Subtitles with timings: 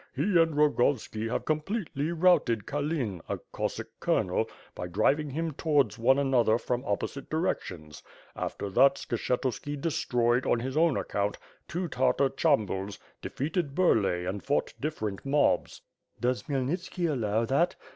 [0.15, 6.17] He and Rogovski have completely routed Kalin, a Cossack colonel, by driving him towards one
[6.17, 8.01] another from opposite directions.
[8.35, 11.37] After that Skshetuski destroyed, on his own account,
[11.67, 15.81] two Tartar cham buls, defeated Burlay and fought different mobs.'*
[16.19, 17.75] "Does Khmyelnitski allow that?'